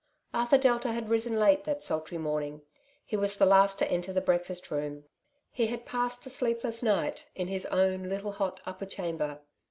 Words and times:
Arthur 0.33 0.57
Delta 0.57 0.93
had 0.93 1.11
risen 1.11 1.37
late 1.37 1.63
that 1.65 1.83
sultry 1.83 2.17
morning; 2.17 2.63
he 3.05 3.15
was 3.15 3.37
the 3.37 3.45
last 3.45 3.77
to 3.77 3.91
enter 3.91 4.11
the 4.11 4.19
breakfast 4.19 4.71
room. 4.71 5.03
He 5.51 5.67
had 5.67 5.85
passed 5.85 6.25
a 6.25 6.29
sleepless 6.31 6.81
night 6.81 7.27
in 7.35 7.49
his 7.49 7.67
own 7.67 8.09
little 8.09 8.31
hot 8.31 8.59
upper 8.65 8.87
chamber. 8.87 9.41